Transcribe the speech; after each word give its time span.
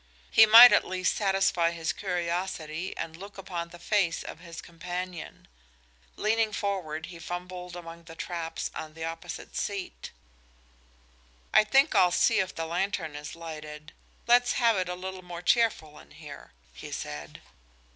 He 0.31 0.47
might, 0.47 0.71
at 0.73 0.83
least, 0.87 1.15
satisfy 1.15 1.69
his 1.69 1.93
curiosity 1.93 2.97
and 2.97 3.15
look 3.15 3.37
upon 3.37 3.69
the 3.69 3.77
face 3.77 4.23
of 4.23 4.39
his 4.39 4.59
companion. 4.59 5.47
Leaning 6.15 6.51
forward 6.53 7.05
he 7.05 7.19
fumbled 7.19 7.75
among 7.75 8.05
the 8.05 8.15
traps 8.15 8.71
on 8.73 8.95
the 8.95 9.05
opposite 9.05 9.55
seat. 9.55 10.09
"I 11.53 11.63
think 11.63 11.93
I'll 11.93 12.09
see 12.09 12.39
if 12.39 12.55
the 12.55 12.65
lantern 12.65 13.15
is 13.15 13.35
lighted. 13.35 13.93
Let's 14.25 14.53
have 14.53 14.75
it 14.75 14.89
a 14.89 14.95
little 14.95 15.21
more 15.21 15.43
cheerful 15.43 15.99
in 15.99 16.09
here," 16.09 16.51
he 16.73 16.91
said. 16.91 17.43